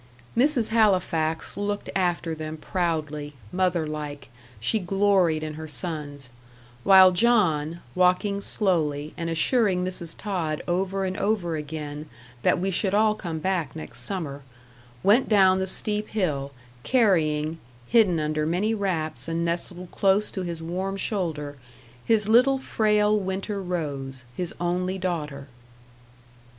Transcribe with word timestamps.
Mrs. 0.35 0.69
Halifax 0.69 1.55
looked 1.55 1.87
after 1.95 2.33
them 2.33 2.57
proudly 2.57 3.35
mother 3.51 3.85
like, 3.85 4.29
she 4.59 4.79
gloried 4.79 5.43
in 5.43 5.53
her 5.53 5.67
sons; 5.67 6.31
while 6.83 7.11
John, 7.11 7.81
walking 7.93 8.41
slowly, 8.41 9.13
and 9.15 9.29
assuring 9.29 9.85
Mrs. 9.85 10.15
Tod 10.17 10.59
over 10.67 11.05
and 11.05 11.15
over 11.17 11.55
again 11.55 12.09
that 12.41 12.57
we 12.57 12.71
should 12.71 12.95
all 12.95 13.13
come 13.13 13.37
back 13.37 13.75
next 13.75 13.99
summer, 13.99 14.41
went 15.03 15.29
down 15.29 15.59
the 15.59 15.67
steep 15.67 16.07
hill, 16.07 16.51
carrying, 16.81 17.59
hidden 17.87 18.19
under 18.19 18.47
many 18.47 18.73
wraps 18.73 19.27
and 19.27 19.45
nestled 19.45 19.91
close 19.91 20.31
to 20.31 20.41
his 20.41 20.63
warm 20.63 20.97
shoulder, 20.97 21.57
his 22.03 22.27
little 22.27 22.57
frail 22.57 23.19
winter 23.19 23.61
rose 23.61 24.25
his 24.35 24.51
only 24.59 24.97
daughter. 24.97 25.47